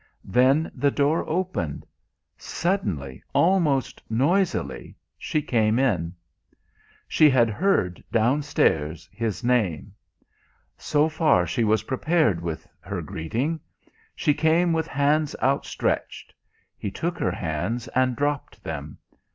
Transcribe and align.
Then 0.25 0.71
the 0.73 0.89
door 0.89 1.29
opened. 1.29 1.85
Suddenly, 2.35 3.21
almost 3.35 4.01
noisily, 4.09 4.95
she 5.15 5.43
came 5.43 5.77
in. 5.77 6.15
She 7.07 7.29
had 7.29 7.51
heard, 7.51 8.03
downstairs, 8.11 9.07
his 9.13 9.43
name. 9.43 9.93
So 10.75 11.07
far 11.07 11.45
she 11.45 11.63
was 11.63 11.83
prepared 11.83 12.41
with 12.41 12.67
her 12.79 13.03
greeting. 13.03 13.59
She 14.15 14.33
came 14.33 14.73
with 14.73 14.87
hands 14.87 15.35
out 15.39 15.67
stretched 15.67 16.33
he 16.79 16.89
took 16.89 17.19
her 17.19 17.29
hands 17.29 17.87
and 17.89 18.15
dropped 18.15 18.63
them. 18.63 18.97